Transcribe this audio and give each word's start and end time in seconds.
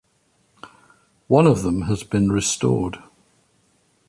One 1.27 1.45
of 1.45 1.61
them 1.61 1.83
has 1.83 2.01
been 2.03 2.31
restored. 2.31 2.97